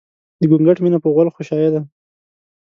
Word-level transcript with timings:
د 0.39 0.41
ګونګټ 0.51 0.77
مينه 0.83 0.97
په 1.03 1.07
غول 1.13 1.27
غوشايه 1.35 1.69
ده 1.73 1.81